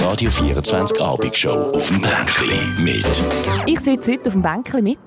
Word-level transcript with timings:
Radio 0.00 0.30
24 0.30 1.00
Abendshow 1.00 1.72
auf 1.74 1.88
dem 1.88 2.00
Bänkli 2.00 2.82
mit. 2.82 3.04
Ich 3.66 3.80
sitze 3.80 4.12
heute 4.12 4.28
auf 4.28 4.32
dem 4.32 4.42
Bänkli 4.42 4.82
mit 4.82 4.98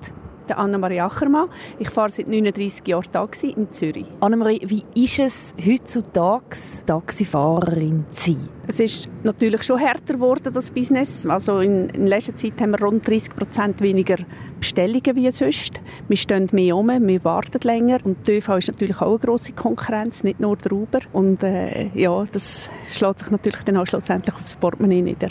der 0.52 0.58
Annemarie 0.58 1.00
Achermann. 1.00 1.48
Ich 1.78 1.88
fahre 1.88 2.10
seit 2.10 2.28
39 2.28 2.86
Jahren 2.86 3.10
Taxi 3.10 3.48
in 3.48 3.70
Zürich. 3.72 4.06
Annemarie, 4.20 4.60
wie 4.66 4.84
ist 5.02 5.18
es 5.18 5.54
heutzutage, 5.66 6.56
Taxifahrerin 6.84 8.04
zu 8.10 8.32
sein? 8.32 8.48
Es 8.66 8.78
ist 8.78 9.08
natürlich 9.24 9.62
schon 9.62 9.78
härter 9.78 10.14
geworden, 10.14 10.52
das 10.52 10.70
Business. 10.70 11.26
Also 11.26 11.60
in, 11.60 11.88
in 11.90 12.06
letzter 12.06 12.36
Zeit 12.36 12.60
haben 12.60 12.72
wir 12.72 12.82
rund 12.82 13.06
30 13.08 13.34
Prozent 13.34 13.80
weniger 13.80 14.16
Bestellungen 14.58 15.16
wie 15.16 15.30
sonst. 15.30 15.80
Wir 16.06 16.16
stehen 16.16 16.48
mehr 16.52 16.76
um, 16.76 16.88
wir 16.88 17.24
warten 17.24 17.60
länger. 17.62 17.98
Und 18.04 18.28
die 18.28 18.32
ÖV 18.36 18.58
ist 18.58 18.68
natürlich 18.68 19.00
auch 19.00 19.10
eine 19.10 19.18
grosse 19.18 19.52
Konkurrenz, 19.52 20.22
nicht 20.22 20.38
nur 20.38 20.56
der 20.56 20.72
Uber. 20.72 21.00
Und 21.12 21.42
äh, 21.42 21.88
ja, 21.94 22.24
das 22.30 22.70
schlägt 22.92 23.20
sich 23.20 23.30
natürlich 23.30 23.62
dann 23.62 23.78
auch 23.78 23.86
schlussendlich 23.86 24.34
aufs 24.34 24.54
Portemonnaie 24.54 25.02
nieder. 25.02 25.30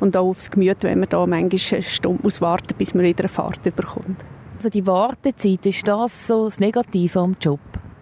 Und 0.00 0.16
auch 0.16 0.28
aufs 0.28 0.50
Gemüt, 0.50 0.82
wenn 0.82 1.00
man 1.00 1.08
da 1.08 1.26
manchmal 1.26 1.60
eine 1.72 1.82
Stunde 1.82 2.22
muss 2.22 2.40
warten 2.40 2.74
bis 2.76 2.94
man 2.94 3.04
wieder 3.04 3.20
eine 3.20 3.28
Fahrt 3.28 3.62
bekommt. 3.62 4.24
Also 4.58 4.70
die 4.70 4.84
Wartezeit, 4.88 5.64
ist 5.66 5.86
das 5.86 6.26
so 6.26 6.46
das 6.46 6.58
Negative 6.58 7.20
am 7.20 7.36
Job? 7.40 7.60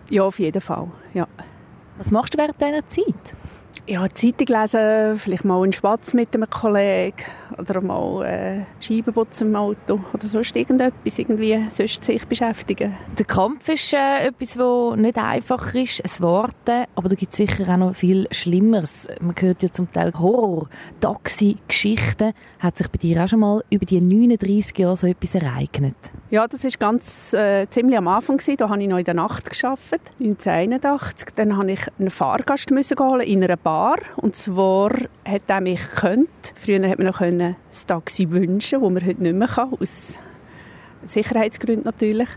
Ja, 0.09 0.23
auf 0.23 0.39
jeden 0.39 0.63
Fall, 0.63 0.89
ja. 1.13 1.29
Was 1.99 2.11
machst 2.11 2.33
du 2.33 2.39
während 2.39 2.59
dieser 2.59 2.89
Zeit? 2.89 3.37
Ja, 3.89 4.05
Zeitung 4.13 4.49
lesen, 4.49 5.17
vielleicht 5.17 5.45
mal 5.45 5.63
einen 5.63 5.73
Spatz 5.73 6.13
mit 6.13 6.35
einem 6.35 6.51
Kollegen 6.51 7.23
oder 7.57 7.81
mal 7.81 8.25
äh, 8.25 8.65
Scheiben 8.81 9.15
putzen 9.15 9.47
im 9.47 9.55
Auto 9.55 10.01
oder 10.13 10.27
sonst 10.27 10.57
irgendetwas, 10.57 11.21
irgendwie 11.21 11.65
sonst 11.69 12.03
sich 12.03 12.27
beschäftigen. 12.27 12.97
Der 13.17 13.25
Kampf 13.25 13.69
ist 13.69 13.93
äh, 13.93 14.27
etwas, 14.27 14.55
das 14.55 14.97
nicht 14.97 15.17
einfach 15.17 15.73
ist, 15.73 16.01
es 16.03 16.21
Warten, 16.21 16.87
aber 16.97 17.09
da 17.09 17.15
gibt 17.15 17.31
es 17.31 17.37
sicher 17.37 17.73
auch 17.73 17.77
noch 17.77 17.95
viel 17.95 18.27
Schlimmeres. 18.33 19.07
Man 19.21 19.37
hört 19.39 19.63
ja 19.63 19.71
zum 19.71 19.89
Teil 19.93 20.13
Horror, 20.19 20.69
Taxi-Geschichten. 20.99 22.33
Hat 22.59 22.77
sich 22.77 22.89
bei 22.89 22.99
dir 22.99 23.23
auch 23.23 23.29
schon 23.29 23.39
mal 23.39 23.63
über 23.71 23.87
die 23.87 24.01
39 24.01 24.77
Jahre 24.79 24.97
so 24.97 25.07
etwas 25.07 25.37
ereignet? 25.37 25.95
Ja, 26.31 26.49
das 26.49 26.65
war 26.65 26.71
ganz 26.77 27.33
äh, 27.35 27.69
ziemlich 27.71 27.97
am 27.97 28.09
Anfang. 28.09 28.39
Gewesen. 28.39 28.57
Da 28.57 28.69
habe 28.69 28.83
ich 28.83 28.89
noch 28.89 28.99
in 28.99 29.05
der 29.05 29.15
Nacht 29.15 29.49
gearbeitet, 29.49 30.01
1981. 30.19 31.29
Dann 31.37 31.51
musste 31.51 31.71
ich 31.71 31.81
einen 32.01 32.11
Fahrgast 32.11 32.73
müssen 32.73 32.99
holen 32.99 33.21
in 33.21 33.45
einer 33.45 33.57
Bar. 33.57 33.76
Und 34.17 34.37
zwar 34.37 34.91
hat 35.25 35.43
er 35.47 35.61
mich 35.61 35.89
gekannt. 35.89 36.29
Früher 36.55 36.89
hat 36.89 36.99
man 36.99 37.07
noch 37.07 37.21
das 37.69 37.87
Taxi 37.87 38.31
wünschen, 38.31 38.81
das 38.81 38.91
man 38.91 39.05
heute 39.05 39.23
nicht 39.23 39.37
mehr 39.37 39.49
kann, 39.49 39.75
aus 39.81 40.19
Sicherheitsgründen 41.05 41.85
natürlich. 41.85 42.29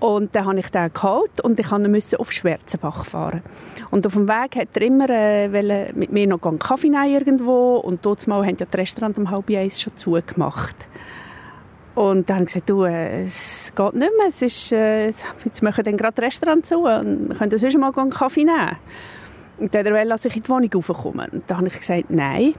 Und 0.00 0.34
dann 0.34 0.46
habe 0.46 0.58
ich 0.58 0.68
den 0.68 0.92
geholt 0.92 1.40
und 1.40 1.58
ich 1.58 1.70
musste 1.70 2.20
auf 2.20 2.30
Schwarzenbach 2.30 3.06
fahren. 3.06 3.42
Und 3.90 4.06
auf 4.06 4.12
dem 4.12 4.28
Weg 4.28 4.56
hat 4.56 4.68
er 4.74 4.82
immer 4.82 5.08
äh, 5.08 5.92
mit 5.94 6.12
mir 6.12 6.26
noch 6.26 6.42
einen 6.42 6.58
Kaffee 6.58 6.90
nehmen 6.90 7.08
irgendwo 7.08 7.76
und 7.76 8.04
dort 8.04 8.26
mal 8.26 8.44
haben 8.44 8.56
ja 8.58 8.66
die 8.66 8.76
Restaurant 8.76 9.16
um 9.16 9.30
halb 9.30 9.48
eins 9.50 9.80
schon 9.80 9.96
zugemacht. 9.96 10.76
Und 11.94 12.28
dann 12.28 12.36
habe 12.36 12.44
ich 12.44 12.52
gesagt, 12.52 12.68
du, 12.68 12.84
äh, 12.84 13.22
es 13.22 13.72
geht 13.74 13.94
nicht 13.94 14.12
mehr, 14.18 14.28
es 14.28 14.42
ist, 14.42 14.72
äh, 14.72 15.06
jetzt 15.06 15.62
machen 15.62 15.84
dann 15.84 15.96
gerade 15.96 16.16
das 16.16 16.24
Restaurant 16.24 16.66
zu 16.66 16.80
und 16.80 17.28
wir 17.28 17.36
können 17.36 17.58
sonst 17.58 17.78
mal 17.78 17.92
einen 17.96 18.10
Kaffee 18.10 18.44
nehmen. 18.44 18.76
Und 19.58 19.74
dann 19.74 19.84
wollte 19.86 20.08
dass 20.08 20.24
ich 20.24 20.36
in 20.36 20.42
die 20.42 20.48
Wohnung 20.48 20.70
raufkomme. 20.74 21.28
Und 21.32 21.44
dann 21.46 21.58
habe 21.58 21.68
ich 21.68 21.78
gesagt, 21.78 22.10
nein, 22.10 22.54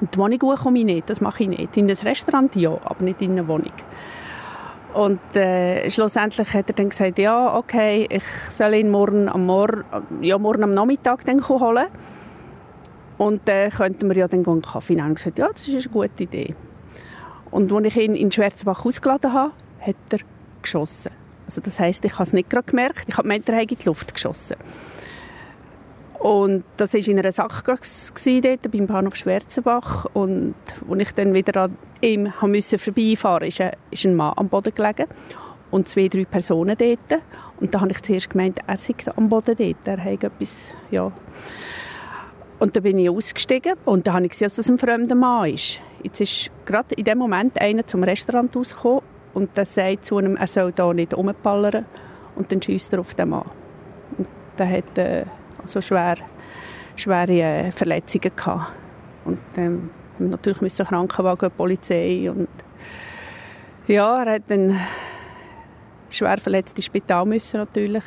in 0.00 0.08
die 0.12 0.18
Wohnung 0.18 0.38
komme 0.38 0.78
ich 0.78 0.84
nicht, 0.84 1.10
das 1.10 1.20
mache 1.20 1.44
ich 1.44 1.48
nicht. 1.48 1.76
In 1.76 1.88
das 1.88 2.04
Restaurant 2.04 2.54
ja, 2.56 2.76
aber 2.84 3.04
nicht 3.04 3.22
in 3.22 3.32
eine 3.32 3.48
Wohnung. 3.48 3.72
Und 4.92 5.20
äh, 5.34 5.90
schlussendlich 5.90 6.52
hat 6.54 6.70
er 6.70 6.74
dann 6.74 6.88
gesagt, 6.88 7.18
ja, 7.18 7.56
okay, 7.56 8.06
ich 8.08 8.22
soll 8.50 8.74
ihn 8.74 8.90
morgen 8.90 9.28
am, 9.28 9.46
Mor 9.46 9.84
ja, 10.20 10.38
morgen 10.38 10.62
am 10.62 10.74
Nachmittag 10.74 11.24
dann 11.24 11.46
holen. 11.48 11.86
Und 13.18 13.42
dann 13.46 13.68
äh, 13.68 13.70
könnten 13.70 14.08
wir 14.08 14.16
ja 14.16 14.28
dann 14.28 14.46
einen 14.46 14.62
Kaffee 14.62 14.94
nehmen. 14.94 15.08
Und 15.08 15.14
gesagt, 15.16 15.38
ja, 15.38 15.48
das 15.48 15.66
ist 15.66 15.74
eine 15.74 15.92
gute 15.92 16.22
Idee. 16.22 16.54
Und 17.50 17.72
als 17.72 17.86
ich 17.86 17.96
ihn 17.96 18.14
in 18.14 18.30
Schwarzbach 18.30 18.84
ausgeladen 18.84 19.32
habe, 19.32 19.52
hat 19.80 19.96
er 20.10 20.18
geschossen. 20.62 21.12
Also 21.46 21.60
das 21.60 21.78
heisst, 21.78 22.04
ich 22.04 22.14
habe 22.14 22.22
es 22.24 22.32
nicht 22.32 22.50
gerade 22.50 22.66
gemerkt. 22.66 23.04
Ich 23.08 23.16
habe 23.16 23.28
gemeint, 23.28 23.48
er 23.48 23.60
in 23.60 23.66
die 23.66 23.76
Luft 23.84 24.14
geschossen. 24.14 24.56
Und 26.24 26.64
das 26.78 26.94
war 26.94 27.06
in 27.06 27.18
einer 27.18 27.32
Sackgasse 27.32 28.40
dort, 28.40 28.72
beim 28.72 28.86
Bahnhof 28.86 29.14
Schwarzenbach. 29.14 30.06
Und 30.14 30.54
als 30.88 31.02
ich 31.02 31.12
dann 31.12 31.34
wieder 31.34 31.64
an 31.64 31.76
ihm 32.00 32.32
musste 32.40 32.78
vorbeifahren 32.78 33.46
musste, 33.46 33.72
ist 33.90 34.06
ein 34.06 34.16
Mann 34.16 34.32
am 34.36 34.48
Boden 34.48 34.72
gelegen. 34.72 35.04
Und 35.70 35.86
zwei, 35.86 36.08
drei 36.08 36.24
Personen 36.24 36.78
dort. 36.78 37.22
Und 37.60 37.74
da 37.74 37.82
habe 37.82 37.90
ich 37.90 38.00
zuerst 38.00 38.30
gemeint, 38.30 38.58
er 38.66 38.78
sei 38.78 38.94
am 39.16 39.28
Boden 39.28 39.54
dort. 39.54 39.86
Er 39.86 40.02
hat 40.02 40.24
etwas, 40.24 40.74
ja... 40.90 41.12
Und 42.58 42.74
dann 42.74 42.82
bin 42.84 42.98
ich 42.98 43.10
ausgestiegen 43.10 43.74
und 43.84 44.06
dann 44.06 44.14
habe 44.14 44.24
ich 44.24 44.30
gesehen, 44.30 44.46
dass 44.46 44.54
das 44.54 44.70
ein 44.70 44.78
fremder 44.78 45.16
Mann 45.16 45.50
ist. 45.50 45.82
Jetzt 46.02 46.22
ist 46.22 46.50
gerade 46.64 46.94
in 46.94 47.04
dem 47.04 47.18
Moment 47.18 47.60
einer 47.60 47.86
zum 47.86 48.02
Restaurant 48.02 48.56
rausgekommen 48.56 49.02
und 49.34 49.54
der 49.58 49.66
sagt 49.66 50.06
zu 50.06 50.18
ihm, 50.20 50.36
er 50.36 50.46
soll 50.46 50.72
da 50.72 50.94
nicht 50.94 51.14
rumpallern. 51.14 51.84
Und 52.34 52.50
dann 52.50 52.62
schießt 52.62 52.94
er 52.94 53.00
auf 53.00 53.14
den 53.14 53.28
Mann. 53.28 53.50
Und 54.16 54.28
der 54.56 54.70
hat 54.70 54.96
äh, 54.96 55.26
also 55.64 55.80
schwer, 55.80 56.16
schwere 56.94 57.32
äh, 57.32 57.70
Verletzungen 57.70 58.30
gehabt. 58.36 58.72
Und 59.24 59.38
ähm, 59.56 59.90
natürlich 60.18 60.60
müssen 60.60 60.86
Krankenwagen, 60.86 61.50
Polizei 61.50 62.30
und 62.30 62.48
ja, 63.86 64.22
er 64.22 64.34
hat 64.34 64.42
dann 64.48 64.78
schwer 66.10 66.38
verletzt 66.38 66.76
ins 66.76 66.86
Spital 66.86 67.26
müssen 67.26 67.60
natürlich. 67.60 68.04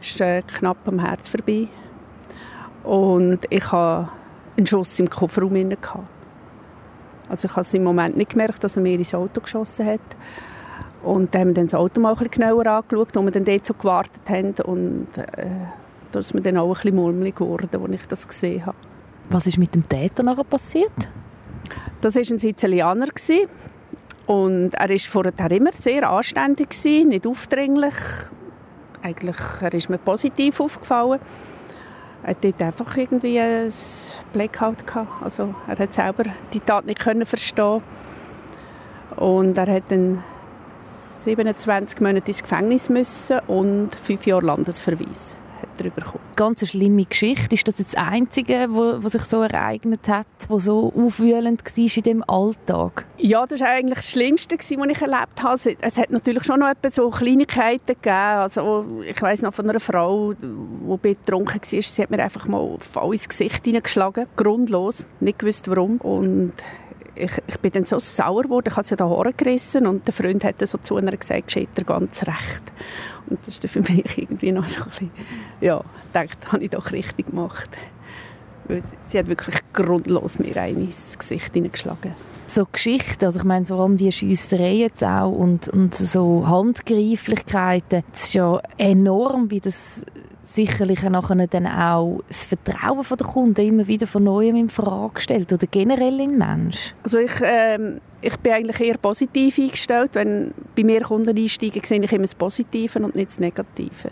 Ist 0.00 0.20
äh, 0.20 0.42
knapp 0.42 0.78
am 0.86 0.98
Herz 0.98 1.28
vorbei. 1.28 1.68
Und 2.82 3.40
ich 3.50 3.72
hatte 3.72 4.10
einen 4.56 4.66
Schuss 4.66 4.98
im 4.98 5.08
Kofferraum. 5.08 5.54
Gehabt. 5.54 6.08
Also 7.28 7.46
ich 7.46 7.52
habe 7.52 7.62
es 7.62 7.74
im 7.74 7.84
Moment 7.84 8.16
nicht 8.16 8.32
gemerkt, 8.32 8.62
dass 8.62 8.76
er 8.76 8.82
mir 8.82 8.94
ins 8.94 9.14
Auto 9.14 9.40
geschossen 9.40 9.86
hat. 9.86 10.00
Und 11.02 11.34
dann 11.34 11.40
haben 11.40 11.48
wir 11.48 11.54
dann 11.54 11.64
das 11.64 11.74
Auto 11.74 12.00
mal 12.00 12.14
ein 12.16 12.30
genauer 12.30 12.66
angeschaut, 12.66 13.08
wo 13.14 13.22
wir 13.22 13.30
dann 13.30 13.44
dort 13.44 13.64
so 13.64 13.74
gewartet 13.74 14.22
haben. 14.28 14.54
Und 14.64 15.08
äh, 15.16 15.46
da 16.14 16.20
ist 16.20 16.32
mir 16.32 16.42
dann 16.42 16.56
auch 16.58 16.68
ein 16.68 16.74
bisschen 16.74 16.94
mulmig 16.94 17.34
geworden, 17.34 17.82
als 17.82 17.92
ich 17.92 18.06
das 18.06 18.28
gesehen 18.28 18.66
habe. 18.66 18.76
Was 19.30 19.46
ist 19.46 19.58
mit 19.58 19.74
dem 19.74 19.88
Täter 19.88 20.22
nachher 20.22 20.44
passiert? 20.44 20.92
Das 22.00 22.14
war 22.14 22.22
ein 22.22 22.38
Sizilianer. 22.38 23.08
Und 24.26 24.74
er 24.74 24.88
war 24.88 24.98
vorher 24.98 25.50
immer 25.50 25.72
sehr 25.72 26.08
anständig, 26.08 26.74
nicht 26.84 27.26
aufdringlich. 27.26 27.94
Eigentlich 29.02 29.36
er 29.60 29.74
ist 29.74 29.90
mir 29.90 29.98
positiv 29.98 30.60
aufgefallen. 30.60 31.20
Er 32.22 32.36
hat 32.36 32.62
einfach 32.62 32.96
irgendwie 32.96 33.38
ein 33.38 33.72
Blackout 34.32 34.86
gehabt. 34.86 35.22
Also 35.22 35.54
er 35.66 35.78
hat 35.78 35.92
selber 35.92 36.24
die 36.52 36.60
Tat 36.60 36.86
nicht 36.86 37.00
können 37.00 37.26
verstehen 37.26 37.82
und 39.16 39.58
er 39.58 39.66
hat 39.66 39.90
dann 39.90 40.22
27 41.24 42.00
Monate 42.00 42.30
ins 42.30 42.42
Gefängnis 42.42 42.88
müssen 42.88 43.40
und 43.46 43.94
fünf 43.94 44.26
Jahre 44.26 44.46
Landesverweis 44.46 45.36
darüber 45.76 45.96
bekommen. 45.96 46.24
Ganz 46.36 46.62
eine 46.62 46.68
schlimme 46.68 47.04
Geschichte. 47.04 47.54
Ist 47.54 47.66
das 47.68 47.78
jetzt 47.78 47.94
das 47.94 48.02
Einzige, 48.02 48.66
was 48.70 49.12
sich 49.12 49.22
so 49.22 49.42
ereignet 49.42 50.08
hat, 50.08 50.26
was 50.48 50.64
so 50.64 50.92
aufwühlend 50.96 51.62
war 51.64 51.96
in 51.96 52.02
dem 52.02 52.24
Alltag? 52.28 53.06
Ja, 53.18 53.46
das 53.46 53.60
war 53.60 53.68
eigentlich 53.68 53.98
das 53.98 54.10
Schlimmste, 54.10 54.56
was 54.56 54.70
ich 54.70 55.02
erlebt 55.02 55.42
habe. 55.42 55.76
Es 55.80 55.98
hat 55.98 56.10
natürlich 56.10 56.44
schon 56.44 56.60
noch 56.60 56.68
etwas 56.68 56.94
so 56.96 57.10
Kleinigkeiten 57.10 57.94
gegeben. 57.94 58.14
Also, 58.14 58.86
ich 59.06 59.20
weiß 59.20 59.42
noch 59.42 59.54
von 59.54 59.68
einer 59.68 59.80
Frau, 59.80 60.32
die 60.32 60.96
betrunken 61.00 61.60
war, 61.60 61.82
sie 61.82 62.02
hat 62.02 62.10
mir 62.10 62.22
einfach 62.22 62.46
mal 62.48 62.76
voll 62.80 63.14
ins 63.14 63.28
Gesicht 63.28 63.64
hineingeschlagen. 63.64 64.26
Grundlos. 64.36 65.06
Nicht 65.20 65.38
gewusst, 65.38 65.68
warum. 65.68 65.98
Und 65.98 66.52
ich, 67.14 67.32
ich 67.46 67.58
bin 67.60 67.72
dann 67.72 67.84
so 67.84 67.98
sauer 67.98 68.42
geworden, 68.42 68.68
ich 68.68 68.76
habe 68.76 68.86
sie 68.86 68.96
da 68.96 69.30
gerissen 69.36 69.86
und 69.86 70.06
der 70.06 70.14
Freund 70.14 70.44
hat 70.44 70.66
so 70.66 70.78
zu 70.78 70.96
einer 70.96 71.16
gesagt, 71.16 71.50
steht 71.50 71.68
er 71.76 71.84
ganz 71.84 72.22
recht. 72.26 72.62
Und 73.28 73.40
das 73.40 73.58
ist 73.58 73.68
für 73.68 73.80
mich 73.80 74.18
irgendwie 74.18 74.52
noch 74.52 74.66
so 74.66 74.82
ein 74.82 74.90
bisschen, 74.90 75.10
ja, 75.60 75.82
gedacht, 76.12 76.52
habe 76.52 76.64
ich 76.64 76.70
doch 76.70 76.92
richtig 76.92 77.26
gemacht. 77.26 77.70
Weil 78.66 78.82
sie 79.08 79.18
hat 79.18 79.26
wirklich 79.26 79.56
grundlos 79.72 80.38
mir 80.38 80.56
ein 80.56 80.76
ins 80.76 81.18
Gesicht 81.18 81.52
hineingeschlagen. 81.52 82.12
So 82.46 82.66
Geschichten, 82.70 83.24
also 83.24 83.40
ich 83.40 83.44
meine 83.44 83.64
vor 83.64 83.80
allem 83.80 83.96
die 83.96 84.12
Schiessereien 84.12 84.80
jetzt 84.80 85.02
auch 85.02 85.32
und, 85.32 85.68
und 85.68 85.94
so 85.94 86.46
Handgreiflichkeiten, 86.46 88.04
es 88.12 88.24
ist 88.24 88.34
ja 88.34 88.60
enorm, 88.76 89.50
wie 89.50 89.60
das 89.60 90.04
sicherlich 90.44 91.02
nachher 91.02 91.46
dann 91.46 91.66
auch 91.66 92.22
das 92.28 92.44
Vertrauen 92.44 93.04
der 93.08 93.26
Kunden 93.26 93.66
immer 93.66 93.86
wieder 93.86 94.06
von 94.06 94.24
Neuem 94.24 94.56
in 94.56 94.68
Frage 94.68 95.20
stellt 95.20 95.52
oder 95.52 95.66
generell 95.66 96.20
in 96.20 96.38
Mensch? 96.38 96.94
Also 97.02 97.18
ich, 97.18 97.32
ähm, 97.42 98.00
ich 98.20 98.36
bin 98.38 98.52
eigentlich 98.52 98.80
eher 98.80 98.98
positiv 98.98 99.58
eingestellt. 99.58 100.10
Wenn 100.14 100.52
bei 100.76 100.84
mir 100.84 101.00
Kunden 101.00 101.36
einsteigen, 101.36 101.82
sehe 101.84 102.02
ich 102.02 102.12
immer 102.12 102.22
das 102.22 102.34
Positive 102.34 102.98
und 103.00 103.14
nicht 103.14 103.28
das 103.28 103.38
Negative. 103.38 104.10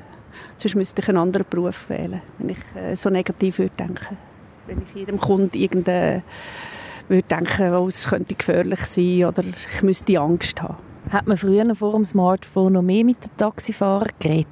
Sonst 0.56 0.74
müsste 0.74 1.02
ich 1.02 1.08
einen 1.08 1.18
anderen 1.18 1.46
Beruf 1.48 1.88
wählen, 1.90 2.22
wenn 2.38 2.50
ich 2.50 2.58
äh, 2.74 2.96
so 2.96 3.10
negativ 3.10 3.58
würde 3.58 3.72
denken. 3.78 4.16
Wenn 4.66 4.82
ich 4.82 4.94
jedem 4.94 5.18
Kunden 5.18 5.56
irgendeine 5.56 6.22
würde 7.08 7.28
denken, 7.28 7.74
oh, 7.74 7.88
es 7.88 8.08
könnte 8.08 8.34
gefährlich 8.34 8.80
sein 8.80 9.24
oder 9.24 9.42
ich 9.44 9.82
müsste 9.82 10.18
Angst 10.20 10.62
haben. 10.62 10.91
Hat 11.12 11.26
man 11.26 11.36
früher 11.36 11.74
vor 11.74 11.92
dem 11.92 12.06
Smartphone 12.06 12.72
noch 12.72 12.80
mehr 12.80 13.04
mit 13.04 13.22
den 13.22 13.36
Taxifahrern 13.36 14.08
geredet, 14.18 14.46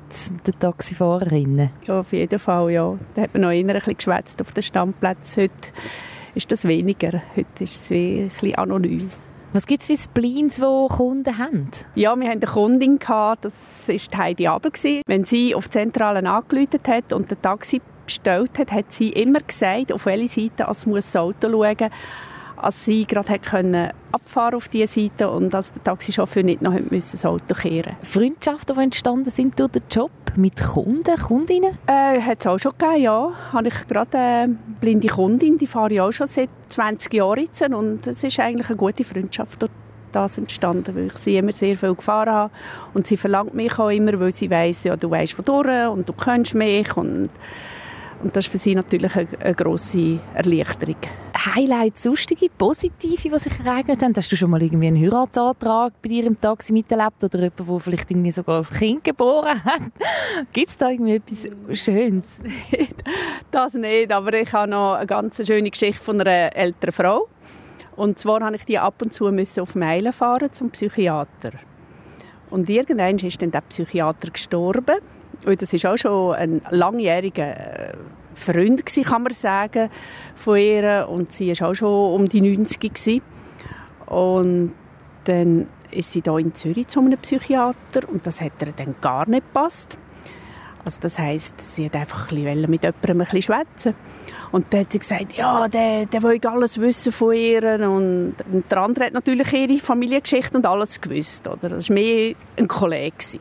den 0.47 0.59
Taxifahrerinnen? 0.61 1.71
Ja, 1.87 2.01
auf 2.01 2.13
jeden 2.13 2.39
Fall, 2.39 2.73
ja. 2.73 2.99
Da 3.15 3.23
hat 3.23 3.33
man 3.33 3.41
noch 3.41 3.51
eher 3.51 3.61
ein 3.61 3.67
bisschen 3.69 3.97
geschwätzt 3.97 4.43
auf 4.43 4.53
den 4.53 4.63
Standplätzen. 4.63 5.45
Heute 5.45 5.73
ist 6.35 6.53
das 6.53 6.69
weniger. 6.69 7.23
Heute 7.35 7.65
ist 7.65 7.85
es 7.85 7.91
ein 7.91 8.29
bisschen 8.29 8.57
anonym. 8.57 9.11
Was 9.55 9.67
gibt 9.67 9.81
es 9.81 9.87
für 9.87 9.97
Spleens, 9.97 10.57
die 10.57 10.95
Kunden 10.95 11.39
haben? 11.39 11.71
Ja, 11.95 12.15
wir 12.15 12.29
hatten 12.29 12.43
eine 12.43 12.53
Kundin, 12.53 12.99
gehabt, 12.99 13.47
das 13.47 13.55
war 13.87 14.19
Heidi 14.19 14.47
Abel. 14.47 14.71
Wenn 15.07 15.25
sie 15.25 15.55
auf 15.55 15.65
die 15.65 15.71
Zentrale 15.71 16.29
angerufen 16.29 16.81
hat 16.87 17.15
und 17.15 17.31
den 17.31 17.41
Taxi 17.41 17.81
bestellt 18.05 18.59
hat, 18.59 18.71
hat 18.71 18.93
sie 18.93 19.09
immer 19.09 19.41
gesagt, 19.41 19.95
auf 19.95 20.05
welche 20.05 20.43
Seite 20.43 20.67
das 20.67 20.87
Auto 21.17 21.49
schauen 21.49 21.77
muss 21.79 21.91
als 22.63 22.85
sie 22.85 23.05
gerade 23.05 23.39
können 23.39 23.91
abfahren 24.13 24.55
auf 24.55 24.69
diese 24.69 25.01
Seite 25.01 25.31
und 25.31 25.55
dass 25.55 25.73
der 25.73 25.85
Taxichauffeur 25.85 26.43
nicht 26.43 26.63
noch 26.63 26.73
müssen 26.73 27.13
das 27.13 27.25
Auto 27.25 27.55
kehren 27.55 27.97
Freundschaften, 28.03 28.77
die 28.77 28.83
entstanden 28.83 29.31
sind 29.31 29.59
durch 29.59 29.73
den 29.73 29.83
Job 29.91 30.11
mit 30.37 30.61
Kunden, 30.61 31.17
Kundinnen? 31.17 31.79
Äh, 31.87 32.21
hat 32.21 32.41
es 32.41 32.47
auch 32.47 32.59
schon 32.59 32.73
gegeben, 32.79 33.03
ja. 33.03 33.33
Habe 33.53 33.69
ich 33.69 33.87
gerade 33.87 34.19
eine 34.19 34.57
blinde 34.81 35.09
Kundin, 35.09 35.59
die 35.59 35.67
fahre 35.67 35.93
ich 35.93 36.01
auch 36.01 36.13
schon 36.13 36.27
seit 36.27 36.51
20 36.69 37.13
Jahren 37.15 37.41
jetzt 37.41 37.63
und 37.63 38.07
es 38.07 38.23
ist 38.23 38.39
eigentlich 38.41 38.69
eine 38.69 38.77
gute 38.77 39.05
Freundschaft 39.05 39.63
durch 39.63 39.73
das 40.13 40.39
entstanden, 40.39 40.95
weil 40.95 41.07
ich 41.07 41.13
sie 41.13 41.37
immer 41.37 41.53
sehr 41.53 41.77
viel 41.77 41.95
gefahren 41.95 42.31
habe 42.31 42.53
und 42.95 43.07
sie 43.07 43.17
verlangt 43.17 43.55
mich 43.55 43.79
auch 43.79 43.91
immer, 43.91 44.19
weil 44.19 44.33
sie 44.33 44.51
weiss, 44.51 44.85
ja, 44.85 44.97
du 44.97 45.11
weißt 45.11 45.39
wodurch 45.39 45.89
und 45.89 46.09
du 46.09 46.13
kennst 46.13 46.55
mich 46.55 46.97
und 46.97 47.31
und 48.23 48.37
das 48.37 48.47
ist 48.47 48.53
für 48.53 48.59
sie 48.59 48.75
natürlich 48.75 49.15
eine, 49.17 49.29
eine 49.41 49.55
grosse 49.55 50.21
Erleichterung. 50.35 50.97
Highlights, 51.55 52.03
sonstige, 52.03 52.49
positive, 52.57 53.31
die 53.31 53.39
sich 53.39 53.53
ereignet 53.65 54.03
haben? 54.03 54.13
Hast 54.15 54.31
du 54.31 54.37
schon 54.37 54.51
mal 54.51 54.63
irgendwie 54.63 54.89
einen 54.89 55.03
Heiratsantrag 55.03 55.95
bei 56.03 56.09
dir 56.11 56.27
im 56.27 56.39
Taxi 56.39 56.73
miterlebt 56.73 57.25
oder 57.25 57.39
jemanden, 57.39 57.67
der 57.67 57.81
vielleicht 57.81 58.11
irgendwie 58.11 58.33
sogar 58.33 58.59
ein 58.59 58.79
Kind 58.79 59.05
geboren 59.05 59.65
hat? 59.65 59.81
Gibt 60.53 60.69
es 60.69 60.77
da 60.77 60.91
irgendwie 60.91 61.15
etwas 61.15 61.47
Schönes? 61.79 62.41
das 63.51 63.75
nicht, 63.75 64.13
aber 64.13 64.35
ich 64.35 64.53
habe 64.53 64.71
noch 64.71 64.95
eine 64.95 65.07
ganz 65.07 65.45
schöne 65.47 65.71
Geschichte 65.71 66.03
von 66.03 66.21
einer 66.21 66.55
älteren 66.55 66.93
Frau. 66.93 67.29
Und 67.97 68.19
zwar 68.19 68.41
habe 68.41 68.57
ich 68.57 68.65
die 68.65 68.79
ab 68.79 69.01
und 69.01 69.13
zu 69.13 69.31
müssen 69.31 69.61
auf 69.61 69.75
Meilen 69.75 70.13
fahren 70.13 70.53
zum 70.53 70.71
Psychiater. 70.71 71.53
Und 72.51 72.69
irgendwann 72.69 73.17
ist 73.17 73.41
dann 73.41 73.51
der 73.51 73.63
Psychiater 73.63 74.31
gestorben 74.31 74.97
und 75.45 75.63
das 75.63 75.73
war 75.73 75.93
auch 75.93 75.97
schon 75.97 76.35
ein 76.35 76.63
langjähriger 76.71 77.91
äh, 77.91 77.93
Freund, 78.35 78.85
kann 78.87 79.23
man 79.23 79.33
sagen, 79.33 79.91
von 80.35 80.57
ihr. 80.57 81.07
Und 81.09 81.33
sie 81.33 81.53
war 81.61 81.71
auch 81.71 81.75
schon 81.75 82.15
um 82.15 82.29
die 82.29 82.41
90 82.41 82.81
gewesen. 82.81 83.23
Und 84.07 84.73
dann 85.25 85.69
ist 85.91 86.13
sie 86.13 86.23
hier 86.23 86.39
in 86.39 86.55
Zürich 86.55 86.89
zu 86.89 87.01
einem 87.01 87.19
Psychiater 87.19 88.09
und 88.09 88.27
das 88.27 88.41
hat 88.41 88.53
ihr 88.61 88.73
dann 88.73 88.95
gar 89.01 89.29
nicht 89.29 89.47
gepasst. 89.53 89.99
Also 90.85 90.99
das 91.03 91.19
heisst, 91.19 91.61
sie 91.61 91.87
hat 91.87 91.97
einfach 91.97 92.31
ein 92.31 92.43
bisschen 92.43 92.71
mit 92.71 92.83
jemandem 92.83 93.11
ein 93.11 93.19
bisschen 93.19 93.43
schwätzen. 93.43 93.95
Und 94.51 94.67
dann 94.71 94.81
hat 94.81 94.93
sie 94.93 94.99
gesagt, 94.99 95.37
ja, 95.37 95.69
der, 95.69 96.07
der 96.07 96.23
will 96.23 96.41
alles 96.47 96.81
wissen 96.81 97.13
von 97.13 97.35
ihr. 97.35 97.89
Und 97.89 98.35
der 98.71 98.79
andere 98.79 99.07
hat 99.07 99.13
natürlich 99.13 99.53
ihre 99.53 99.79
Familiengeschichte 99.79 100.57
und 100.57 100.67
alles 100.67 101.01
gewusst. 101.01 101.47
Oder? 101.47 101.69
Das 101.69 101.91
war 101.91 101.95
mehr 101.95 102.35
ein 102.57 102.67
Kollege. 102.67 103.39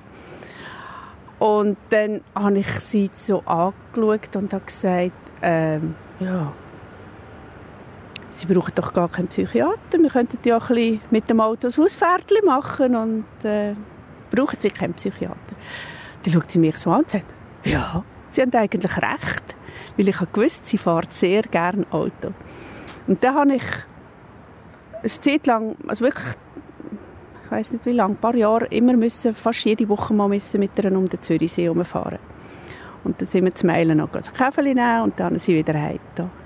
Und 1.39 1.77
dann 1.89 2.21
habe 2.36 2.59
ich 2.59 2.69
sie 2.80 3.09
so 3.13 3.39
angeschaut 3.41 4.36
und 4.36 4.53
habe 4.53 4.65
gesagt, 4.65 5.12
ähm, 5.41 5.95
ja, 6.19 6.51
Sie 8.31 8.45
brauchen 8.45 8.74
doch 8.75 8.94
gar 8.94 9.09
keinen 9.09 9.27
Psychiater. 9.27 10.00
Wir 10.00 10.09
könnten 10.09 10.38
ja 10.45 10.59
ein 10.59 11.01
mit 11.09 11.30
dem 11.30 11.39
Auto 11.41 11.68
ein 11.68 11.74
Hausfährtchen 11.75 12.45
machen 12.45 12.95
und 12.95 13.25
äh, 13.44 13.74
brauchen 14.30 14.59
Sie 14.59 14.69
keinen 14.69 14.94
Psychiater. 14.94 15.36
Dann 16.24 16.33
schaut 16.33 16.51
sie 16.51 16.59
mich 16.59 16.77
so 16.77 16.91
an 16.91 17.00
und 17.00 17.09
sagt, 17.09 17.25
ja, 17.63 18.03
Sie 18.27 18.42
haben 18.42 18.53
eigentlich 18.53 18.97
recht, 18.97 19.56
weil 19.97 20.07
ich 20.07 20.19
habe 20.19 20.30
gewusst, 20.31 20.68
sie 20.68 20.77
fährt 20.77 21.12
sehr 21.12 21.42
gerne 21.42 21.85
Auto. 21.89 22.33
Und 23.07 23.24
dann 23.24 23.35
habe 23.35 23.56
ich 23.56 23.63
eine 25.00 25.09
Zeit 25.09 25.47
lang, 25.47 25.75
also 25.88 26.06
wirklich 26.06 26.35
ich 27.49 27.51
weiß 27.51 27.71
nicht 27.73 27.85
wie 27.87 27.93
lange, 27.93 28.13
ein 28.13 28.17
paar 28.17 28.35
Jahre, 28.35 28.67
immer 28.67 28.93
müssen, 28.93 29.33
fast 29.33 29.65
jede 29.65 29.89
Woche 29.89 30.13
mal 30.13 30.29
müssen 30.29 30.59
mit 30.59 30.77
ihr 30.77 30.95
um 30.95 31.09
den 31.09 31.19
Zürichsee 31.19 31.63
herumfahren. 31.63 32.19
Und 33.03 33.19
dann 33.19 33.27
sind 33.27 33.43
wir 33.45 33.55
zu 33.55 33.65
Meilen 33.65 33.97
noch 33.97 34.13
ein 34.13 34.21
Käfer 34.21 34.61
nehmen 34.61 35.01
und 35.01 35.19
dann 35.19 35.31
sind 35.31 35.41
sie 35.41 35.55
wieder 35.55 35.73
heim. 35.73 35.99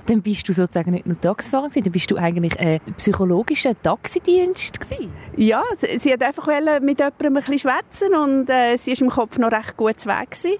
Dann 0.05 0.21
bist 0.21 0.47
du 0.47 0.53
sozusagen 0.53 0.91
nicht 0.91 1.05
nur 1.05 1.19
Taxifahrer 1.19 1.67
dann 1.73 1.91
bist 1.91 2.09
du 2.09 2.15
eigentlich 2.15 2.57
ein 2.57 2.79
psychologischer 2.95 3.73
Taxidienst 3.81 4.79
gewesen. 4.79 5.11
Ja, 5.35 5.63
sie, 5.75 5.99
sie 5.99 6.13
hat 6.13 6.23
einfach 6.23 6.47
mit 6.79 6.99
jemandem 6.99 7.09
ein 7.19 7.33
bisschen 7.33 7.59
schwätzen 7.59 8.15
und 8.15 8.49
äh, 8.49 8.77
sie 8.77 8.93
ist 8.93 9.01
im 9.01 9.09
Kopf 9.09 9.37
noch 9.37 9.51
recht 9.51 9.75
gut 9.75 10.05
weg 10.05 10.31
gewesen. 10.31 10.57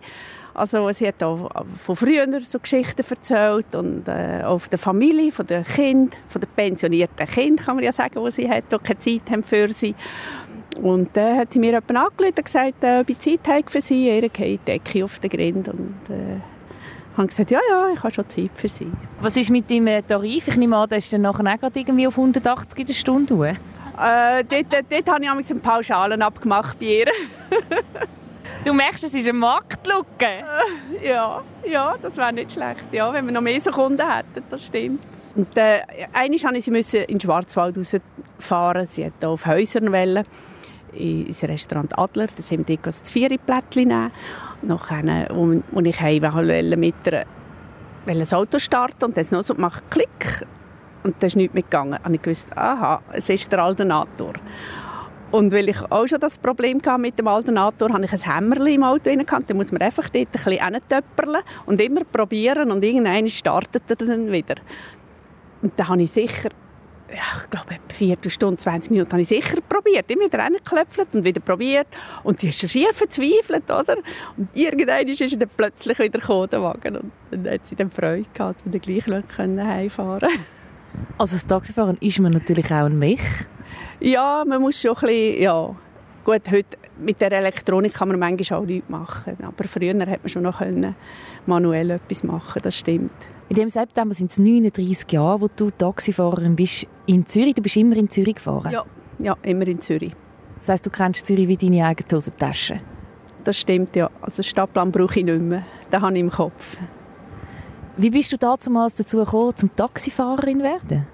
Also 0.53 0.91
sie 0.91 1.07
hat 1.07 1.21
auch 1.23 1.50
von 1.77 1.95
früher 1.95 2.27
so 2.41 2.59
Geschichten 2.59 3.03
erzählt 3.09 3.73
und 3.75 4.07
äh, 4.07 4.44
auch 4.44 4.59
von 4.59 4.69
der 4.69 4.79
Familie, 4.79 5.31
von 5.31 5.47
den 5.47 5.63
Kindern, 5.63 6.11
von 6.27 6.41
den 6.41 6.50
pensionierten 6.55 7.25
Kindern, 7.25 7.65
kann 7.65 7.75
man 7.75 7.85
ja 7.85 7.91
sagen, 7.91 8.23
die 8.23 8.31
sie 8.31 8.50
hat, 8.50 8.65
die 8.71 8.77
keine 8.77 9.00
Zeit 9.00 9.31
haben 9.31 9.44
für 9.44 9.67
sie. 9.69 9.95
Und 10.81 11.09
dann 11.13 11.38
hat 11.38 11.53
sie 11.53 11.59
mir 11.59 11.71
jemand 11.71 11.91
angerufen 11.91 12.33
und 12.38 12.45
gesagt, 12.45 12.83
äh, 12.83 13.00
ob 13.01 13.09
ich 13.09 13.19
Zeit 13.19 13.47
habe 13.47 13.63
für 13.67 13.81
sie. 13.81 14.07
Ihr 14.07 14.29
die 14.29 14.57
Decke 14.57 15.03
auf 15.03 15.19
den 15.19 15.29
Grind 15.29 15.67
und 15.69 15.95
äh, 16.09 16.39
habe 17.17 17.27
gesagt, 17.27 17.51
ja, 17.51 17.59
ja, 17.69 17.89
ich 17.94 18.03
habe 18.03 18.13
schon 18.13 18.27
Zeit 18.29 18.51
für 18.53 18.67
sie. 18.67 18.91
Was 19.21 19.38
ist 19.38 19.50
mit 19.50 19.69
deinem 19.69 20.05
Tarif? 20.05 20.47
Ich 20.47 20.57
nehme 20.57 20.77
an, 20.77 20.89
der 20.89 21.00
ist 21.00 21.11
dann 21.13 21.21
nachher 21.21 21.45
auch 21.47 21.71
irgendwie 21.73 22.07
auf 22.07 22.17
180 22.17 22.79
in 22.79 22.85
der 22.85 22.94
Stunde. 22.94 23.33
Äh, 23.44 24.44
dort, 24.44 24.73
dort, 24.73 24.85
dort 24.89 25.09
habe 25.09 25.23
ich 25.23 25.51
einen 25.51 25.61
Pauschalen 25.61 26.21
abgemacht 26.21 26.79
bei 26.79 26.85
ihr. 26.85 27.05
Du 28.65 28.74
merkst, 28.74 29.04
es 29.04 29.13
ist 29.13 29.27
eine 29.27 29.38
Marktlücke. 29.38 30.06
Äh, 30.21 31.07
ja, 31.10 31.42
ja, 31.69 31.95
das 32.01 32.15
wäre 32.15 32.31
nicht 32.31 32.54
schlecht, 32.54 32.86
ja, 32.94 33.12
wenn 33.12 33.25
wir 33.25 33.33
noch 33.33 33.42
mehr 33.42 33.60
so 33.60 33.71
Kunden 33.71 34.10
hätten, 34.10 34.44
das 34.50 34.65
stimmt. 34.65 35.01
Und 35.36 35.57
äh, 35.57 35.81
einmal 36.13 36.54
musste 36.54 36.83
sie 36.83 36.98
in 37.00 37.18
den 37.18 37.19
Schwarzwald 37.19 37.77
rausfahren. 37.77 38.88
Sie 38.88 39.04
wollte 39.04 39.27
auf 39.27 39.45
Häusern 39.45 39.92
wollen, 39.92 40.25
ins 40.94 41.44
Restaurant 41.44 41.98
Adler. 41.98 42.27
Da 42.27 42.42
sind 42.42 42.68
wir 42.68 42.77
das 42.77 43.01
Viererplättchen 43.10 43.88
nehmen. 43.88 44.12
Nachher, 44.62 45.27
wo, 45.31 45.62
wo 45.71 45.80
ich 45.81 46.00
heim 46.00 46.80
mit 46.80 46.95
das 48.06 48.33
Auto 48.33 48.60
starten 48.60 49.06
und 49.06 49.18
dann 49.18 49.25
noch 49.31 49.44
so 49.44 49.56
gemacht, 49.56 49.83
Klick. 49.89 50.45
Und 51.04 51.15
dann 51.19 51.27
ist 51.27 51.36
nichts 51.36 51.54
mitgegangen. 51.54 52.00
Und 52.06 52.13
ich 52.13 52.25
wusste, 52.25 52.56
aha, 52.56 53.01
es 53.12 53.27
ist 53.30 53.51
der 53.51 53.63
Alternator. 53.63 54.33
Und 55.33 55.51
weil 55.51 55.68
ich 55.68 55.81
auch 55.89 56.06
schon 56.06 56.19
das 56.19 56.38
Problem 56.38 56.80
hatte 56.85 57.01
mit 57.01 57.18
dem 57.18 57.27
Alternator, 57.27 57.91
habe 57.91 58.06
ich 58.06 58.13
ein 58.13 58.35
Hämmerchen 58.35 58.68
im 58.68 58.83
Auto. 58.83 59.09
Da 59.09 59.53
muss 59.56 59.71
man 59.71 59.81
einfach 59.81 60.07
dort 60.07 60.27
ein 60.27 60.31
bisschen 60.31 60.63
hintöpperlen 60.63 61.41
und 61.65 61.81
immer 61.81 62.03
probieren 62.03 62.71
und 62.71 62.85
irgendwann 62.85 63.27
startet 63.27 63.81
er 63.89 63.95
dann 63.95 64.31
wieder. 64.31 64.57
Und 65.63 65.74
dann 65.75 65.88
habe 65.88 66.03
ich 66.03 66.12
sicher, 66.12 66.50
ich 67.09 67.50
glaube, 67.50 67.72
etwa 67.72 67.93
vier 67.96 68.17
Stunden, 68.27 68.60
20 68.60 68.91
Minuten 68.91 69.12
habe 69.12 69.24
ich 69.24 69.27
sicher 69.27 69.57
probiert. 69.67 70.12
Immer 70.12 70.25
wieder 70.25 70.38
reingeklöpfelt 70.38 71.15
und 71.15 71.25
wieder 71.25 71.41
probiert. 71.41 71.88
Und 72.24 72.39
die 72.39 72.50
ist 72.50 72.60
schon 72.60 72.69
schief 72.69 72.91
verzweifelt, 72.91 73.72
oder? 73.72 73.98
Und 74.38 74.50
irgendwann 74.53 75.07
ist 75.07 75.17
sie 75.17 75.39
dann 75.39 75.50
plötzlich 75.57 75.98
wieder 75.98 76.19
gekommen, 76.19 76.48
der 76.51 76.62
Wagen. 76.62 76.98
Und 76.98 77.12
dann 77.31 77.55
hat 77.55 77.65
sie 77.65 77.75
dann 77.75 77.89
Freude 77.89 78.27
gehabt, 78.36 78.57
dass 78.57 78.65
wir 78.65 78.72
dann 78.72 78.81
gleich 78.81 79.07
heimfahren 79.65 80.29
können. 80.29 80.46
Also 81.17 81.38
das 81.38 81.48
Taxifahren 81.48 81.98
ist 82.01 82.19
man 82.19 82.34
natürlich 82.34 82.67
auch 82.67 82.86
ein 82.86 83.00
Mech. 83.00 83.48
Ja, 84.03 84.43
man 84.45 84.62
muss 84.62 84.81
schon 84.81 84.91
ein 84.91 85.00
bisschen, 85.00 85.41
ja. 85.41 85.75
Gut, 86.25 86.51
heute 86.51 86.77
mit 87.00 87.22
der 87.22 87.31
Elektronik 87.31 87.93
kann 87.93 88.10
man 88.10 88.19
manchmal 88.19 88.60
auch 88.60 88.65
nichts 88.65 88.89
machen. 88.89 89.38
Aber 89.41 89.63
früher 89.63 89.93
hat 89.93 90.22
man 90.22 90.29
schon 90.29 90.43
noch 90.43 90.57
können 90.57 90.93
manuell 91.45 91.91
etwas 91.91 92.22
machen, 92.22 92.62
das 92.62 92.77
stimmt. 92.77 93.13
In 93.48 93.55
dem 93.55 93.69
September 93.69 94.13
sind 94.13 94.29
es 94.29 94.38
39 94.38 95.10
Jahre, 95.10 95.39
wo 95.39 95.48
du 95.48 95.69
Taxifahrerin 95.69 96.53
bist 96.53 96.86
in 97.05 97.25
Zürich. 97.25 97.55
Du 97.55 97.62
bist 97.62 97.77
immer 97.77 97.95
in 97.95 98.10
Zürich 98.10 98.36
gefahren? 98.36 98.74
Ja, 98.74 98.83
ja 99.19 99.38
immer 99.41 99.67
in 99.67 99.79
Zürich. 99.79 100.13
Das 100.60 100.67
heisst, 100.67 100.86
du 100.86 100.89
kennst 100.89 101.25
Zürich 101.25 101.48
wie 101.48 101.55
deine 101.55 101.86
eigene 101.86 102.10
Hosentasche? 102.12 102.81
Das 103.45 103.57
stimmt, 103.57 103.95
ja. 103.95 104.10
Also 104.22 104.43
Stadtplan 104.43 104.91
brauche 104.91 105.19
ich 105.19 105.25
nicht 105.25 105.41
mehr. 105.41 105.63
Den 105.93 106.01
habe 106.01 106.13
ich 106.13 106.19
im 106.19 106.29
Kopf. 106.29 106.77
Wie 107.95 108.10
bist 108.10 108.33
du 108.33 108.38
damals 108.38 108.95
dazu 108.95 109.17
gekommen, 109.17 109.55
zum 109.55 109.74
Taxifahrerin 109.74 110.57
zu 110.57 110.63
werden? 110.63 111.12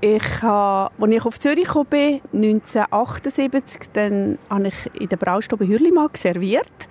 Ich 0.00 0.42
habe, 0.42 0.92
als 0.98 1.12
ich 1.12 1.24
auf 1.24 1.38
Zürich 1.38 1.68
kam, 1.68 1.86
1978, 1.90 3.80
dann 3.94 4.38
habe 4.50 4.68
ich 4.68 5.00
in 5.00 5.08
der 5.08 5.16
Braustube 5.16 5.66
Hürlimark 5.66 6.16
serviert. 6.18 6.88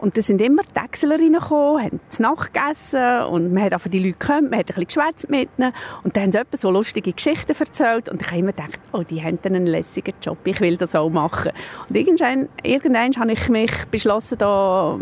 Und 0.00 0.18
da 0.18 0.22
sind 0.22 0.42
immer 0.42 0.62
die 0.62 0.80
Äxler 0.84 1.18
reingekommen, 1.18 1.82
haben 1.82 2.00
zu 2.10 2.20
Nacht 2.20 2.52
gegessen 2.52 3.22
und 3.30 3.54
man 3.54 3.62
hat 3.62 3.72
einfach 3.72 3.88
die 3.88 4.00
Leute 4.00 4.18
gekommen, 4.18 4.50
man 4.50 4.58
hat 4.58 4.76
ein 4.76 4.84
bisschen 4.84 5.02
mit 5.28 5.48
ihnen 5.56 5.72
und 6.02 6.14
dann 6.16 6.24
haben 6.24 6.48
sie 6.52 6.58
so 6.58 6.70
lustige 6.70 7.12
Geschichten 7.12 7.54
erzählt 7.58 8.10
und 8.10 8.20
ich 8.20 8.28
habe 8.28 8.40
immer 8.40 8.52
gedacht, 8.52 8.80
oh, 8.92 9.02
die 9.02 9.22
haben 9.22 9.38
einen 9.44 9.66
lässigen 9.66 10.12
Job, 10.20 10.38
ich 10.44 10.60
will 10.60 10.76
das 10.76 10.94
auch 10.94 11.08
machen. 11.08 11.52
Und 11.88 11.96
irgendwann, 11.96 12.50
irgendwann 12.62 13.16
habe 13.16 13.32
ich 13.32 13.48
mich 13.48 13.72
beschlossen, 13.90 14.36
da 14.36 14.98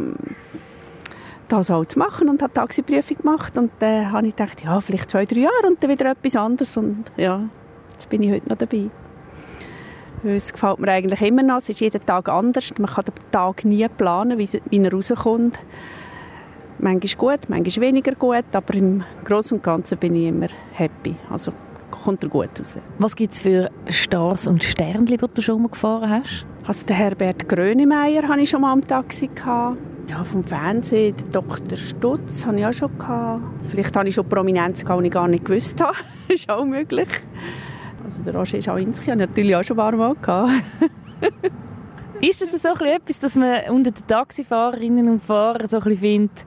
das 1.53 1.71
auch 1.71 1.85
zu 1.85 1.99
machen 1.99 2.29
und 2.29 2.43
habe 2.43 2.53
Taxiprüfung 2.53 3.19
gemacht 3.19 3.57
und 3.59 3.71
dann 3.79 4.11
habe 4.11 4.27
ich 4.27 4.37
gedacht, 4.37 4.65
ja, 4.65 4.81
vielleicht 4.81 5.11
zwei, 5.11 5.25
drei 5.27 5.41
Jahre 5.41 5.67
und 5.69 5.83
dann 5.83 5.91
wieder 5.91 6.11
etwas 6.11 6.37
anderes 6.37 6.77
und 6.77 7.05
ja, 7.17 7.49
jetzt 7.93 8.09
bin 8.09 8.23
ich 8.23 8.33
heute 8.33 8.49
noch 8.49 8.57
dabei. 8.57 8.91
Es 10.25 10.53
gefällt 10.53 10.79
mir 10.79 10.93
eigentlich 10.93 11.21
immer 11.21 11.43
noch. 11.43 11.57
Es 11.57 11.69
ist 11.69 11.81
jeden 11.81 12.05
Tag 12.07 12.29
anders. 12.29 12.73
Man 12.79 12.89
kann 12.89 13.05
den 13.05 13.15
Tag 13.33 13.65
nie 13.65 13.87
planen, 13.89 14.39
wie, 14.39 14.49
er 14.79 14.93
rauskommt. 14.93 15.59
Manchmal 16.79 17.37
gut, 17.39 17.49
manchmal 17.49 17.87
weniger 17.89 18.15
gut, 18.15 18.45
aber 18.53 18.75
im 18.75 19.03
Großen 19.25 19.57
und 19.59 19.65
Ganzen 19.65 19.99
bin 19.99 20.15
ich 20.15 20.29
immer 20.29 20.47
happy. 20.75 21.17
Also 21.29 21.53
kommt 21.91 22.23
er 22.23 22.29
gut 22.29 22.51
raus. 22.59 22.77
Was 22.99 23.17
gibt 23.17 23.33
es 23.33 23.41
für 23.41 23.71
Stars 23.89 24.47
und 24.47 24.63
Sternchen, 24.63 25.07
die 25.07 25.17
du 25.17 25.43
schon 25.43 25.63
mal 25.63 25.69
gefahren 25.69 26.11
hast? 26.11 26.47
Also 26.67 26.87
den 26.87 26.97
Herbert 26.97 27.49
Grönemeyer 27.49 28.27
hatte 28.29 28.41
ich 28.41 28.51
schon 28.51 28.61
mal 28.61 28.73
am 28.73 28.81
Taxi. 28.81 29.29
Gehabt. 29.29 29.92
Ja, 30.09 30.25
vom 30.25 30.45
Fernsehen, 30.45 31.15
Dr. 31.31 31.77
Stutz 31.77 32.45
hatte 32.45 32.59
ich 32.59 32.67
auch 32.67 32.73
schon. 32.73 32.99
Gehabt. 32.99 33.43
Vielleicht 33.65 33.97
hatte 33.97 34.09
ich 34.09 34.15
schon 34.15 34.29
Prominenz, 34.29 34.85
die 34.85 35.05
ich 35.05 35.11
gar 35.11 35.29
nicht 35.29 35.45
gewusst 35.45 35.81
habe. 35.81 35.97
das 36.29 36.35
ist 36.41 36.51
auch 36.51 36.65
möglich. 36.65 37.09
Also 38.05 38.23
der 38.23 38.35
Roger 38.35 38.61
Schawinski 38.61 39.07
hatte 39.07 39.23
ich 39.23 39.29
natürlich 39.29 39.57
auch 39.57 39.63
schon 39.63 39.79
ein 39.79 39.91
paar 39.91 39.97
Mal. 39.97 40.15
Gehabt. 40.21 40.51
ist 42.21 42.43
das 42.43 42.63
so 42.63 42.85
etwas, 42.85 43.19
dass 43.21 43.37
man 43.37 43.71
unter 43.71 43.91
den 43.91 44.07
Taxifahrerinnen 44.07 45.09
und 45.09 45.23
Fahrern 45.23 45.69
so 45.69 45.79
ein 45.79 45.97
findet, 45.97 46.45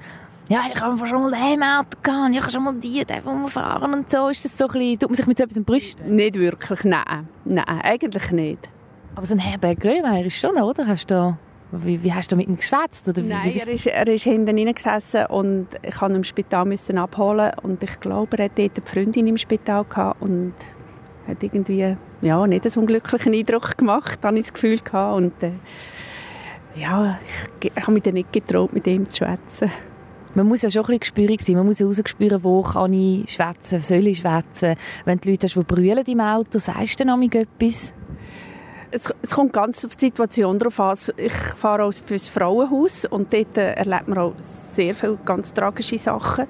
ja, 0.47 0.61
ich 0.71 0.79
habe 0.79 1.07
schon 1.07 1.23
mal 1.23 1.31
den 1.31 1.63
Auto 1.63 1.97
gehabt, 2.03 2.31
ich 2.31 2.39
habe 2.39 2.51
schon 2.51 2.63
mal 2.63 2.75
die, 2.75 3.03
den 3.03 3.47
fahren 3.49 3.93
und 3.93 4.09
so. 4.09 4.29
Ist 4.29 4.45
das 4.45 4.55
so 4.55 4.65
ein 4.65 4.73
bisschen, 4.73 4.99
tut 4.99 5.09
man 5.09 5.15
sich 5.15 5.25
mit 5.25 5.37
so 5.39 5.43
etwas 5.43 5.63
brüsten? 5.63 6.15
Nicht 6.15 6.35
wirklich, 6.35 6.83
nein. 6.83 7.27
Nein, 7.45 7.65
eigentlich 7.65 8.31
nicht. 8.31 8.69
Aber 9.15 9.25
so 9.25 9.33
ein 9.33 9.39
Herbert 9.39 9.79
Grönemeyer 9.79 10.25
ist 10.25 10.37
schon, 10.37 10.55
oder? 10.55 10.85
Hast 10.85 11.09
du 11.09 11.35
wie, 11.71 12.03
wie, 12.03 12.13
hast 12.13 12.31
du 12.31 12.35
mit 12.35 12.47
ihm 12.47 12.57
geschwätzt? 12.57 13.07
Oder 13.09 13.21
Nein, 13.21 13.53
er, 13.55 13.67
ist, 13.67 13.87
er 13.87 14.07
ist 14.07 14.23
hinten 14.23 14.55
gesessen 14.73 15.25
und 15.27 15.67
ich 15.81 15.91
musste 15.91 16.05
ihn 16.05 16.15
im 16.15 16.23
Spital 16.23 16.65
müssen 16.65 16.97
abholen 16.97 17.51
und 17.63 17.83
ich 17.83 17.99
glaube, 17.99 18.37
er 18.37 18.45
hatte 18.45 18.69
dort 18.69 18.77
eine 18.77 18.85
Freundin 18.85 19.27
im 19.27 19.37
Spital 19.37 19.83
gehabt 19.85 20.21
und 20.21 20.53
hat 21.27 21.41
irgendwie 21.41 21.95
ja, 22.21 22.47
nicht 22.47 22.65
einen 22.65 22.75
unglücklichen 22.75 23.33
Eindruck 23.33 23.77
gemacht, 23.77 24.19
habe 24.23 24.37
ich 24.37 24.45
das 24.45 24.53
Gefühl 24.53 24.79
gehabt. 24.79 25.17
Und 25.17 25.43
äh, 25.43 25.51
ja, 26.75 27.19
ich, 27.61 27.71
ich 27.75 27.81
habe 27.81 27.91
mich 27.91 28.03
dann 28.03 28.13
nicht 28.15 28.31
getraut, 28.31 28.73
mit 28.73 28.87
ihm 28.87 29.09
zu 29.09 29.17
schwätzen. 29.17 29.71
Man 30.33 30.47
muss 30.47 30.63
ja 30.63 30.69
schon 30.69 30.81
ein 30.81 30.99
bisschen 30.99 30.99
gespürig 30.99 31.41
sein. 31.41 31.55
Man 31.55 31.65
muss 31.65 31.79
ja 31.79 31.87
rausspüren, 31.87 32.43
wo 32.43 32.61
kann 32.61 32.91
ich 32.91 33.31
schwätzen, 33.31 33.79
soll 33.79 34.05
ich 34.07 34.19
schwätzen. 34.19 34.75
Wenn 35.05 35.19
du 35.19 35.29
Leute 35.29 35.47
hast, 35.47 35.55
die 35.55 35.63
brüllen 35.63 36.05
im 36.05 36.19
Auto, 36.19 36.59
sagst 36.59 36.99
du 36.99 37.05
dann 37.05 37.21
etwas? 37.23 37.93
Es, 38.91 39.13
es, 39.21 39.31
kommt 39.31 39.53
ganz 39.53 39.83
auf 39.83 39.95
die 39.95 40.05
Situation 40.05 40.59
drauf 40.59 40.79
an. 40.79 40.97
Ich 41.17 41.33
fahre 41.33 41.83
auch 41.83 41.93
fürs 41.93 42.29
Frauenhaus 42.29 43.05
und 43.05 43.33
dort 43.33 43.57
äh, 43.57 43.73
erlebt 43.73 44.07
man 44.07 44.17
auch 44.17 44.33
sehr 44.41 44.93
viele 44.93 45.17
ganz 45.25 45.53
tragische 45.53 45.97
Sachen. 45.97 46.45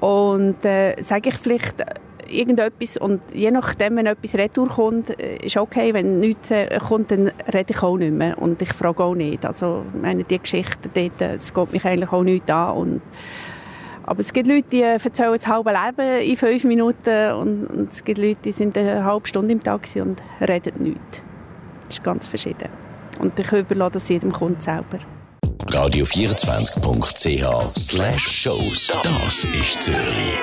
Und 0.00 0.64
äh, 0.64 1.00
sage 1.02 1.30
ich 1.30 1.36
vielleicht 1.36 1.82
irgendetwas 2.28 2.96
und 2.96 3.20
je 3.32 3.50
nachdem, 3.50 3.96
wenn 3.96 4.06
etwas 4.06 4.34
retour 4.34 4.68
kommt, 4.68 5.18
äh, 5.18 5.36
ist 5.38 5.56
okay. 5.56 5.94
Wenn 5.94 6.20
nichts 6.20 6.50
äh, 6.50 6.78
kommt, 6.78 7.10
dann 7.10 7.30
rede 7.52 7.72
ich 7.72 7.82
auch 7.82 7.96
nicht 7.96 8.12
mehr 8.12 8.38
und 8.38 8.60
ich 8.62 8.72
frage 8.72 9.02
auch 9.02 9.14
nicht. 9.14 9.44
Also 9.44 9.84
meine, 10.00 10.24
die 10.24 10.38
Geschichte 10.38 10.88
dort, 10.92 11.20
äh, 11.20 11.34
es 11.34 11.52
geht 11.52 11.72
mich 11.72 11.84
eigentlich 11.84 12.12
auch 12.12 12.22
nicht 12.22 12.50
an 12.50 12.76
und 12.76 13.02
aber 14.08 14.20
es 14.20 14.32
gibt 14.32 14.46
Leute, 14.46 14.68
die 14.70 14.82
erzählen 14.82 15.32
das 15.32 15.48
halbe 15.48 15.72
Leben 15.72 16.20
in 16.22 16.36
fünf 16.36 16.62
Minuten 16.62 17.32
und, 17.32 17.66
und 17.66 17.92
es 17.92 18.04
gibt 18.04 18.18
Leute, 18.18 18.38
die 18.44 18.52
sind 18.52 18.78
eine 18.78 19.04
halbe 19.04 19.26
Stunde 19.26 19.52
im 19.52 19.60
Taxi 19.60 20.00
und 20.00 20.22
reden 20.40 20.74
nichts. 20.78 21.25
Das 21.86 21.98
ist 21.98 22.04
ganz 22.04 22.26
verschieden. 22.26 22.68
Und 23.18 23.38
ich 23.38 23.52
überlasse 23.52 23.92
das 23.92 24.08
jedem 24.08 24.32
Kunden 24.32 24.60
selber. 24.60 24.98
Radio24.ch 25.66 27.78
slash 27.78 28.28
Shows. 28.28 28.96
Das 29.02 29.44
ist 29.44 29.82
Zürich. 29.82 30.38